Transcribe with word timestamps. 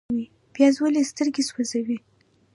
پیاز 0.53 0.75
ولې 0.79 1.01
سترګې 1.11 1.43
سوځوي؟ 1.49 1.97